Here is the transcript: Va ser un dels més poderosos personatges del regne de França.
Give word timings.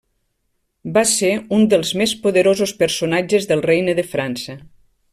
Va 0.95 1.03
ser 1.09 1.29
un 1.59 1.67
dels 1.75 1.91
més 2.03 2.15
poderosos 2.25 2.73
personatges 2.83 3.49
del 3.53 3.65
regne 3.71 3.99
de 4.01 4.09
França. 4.17 4.61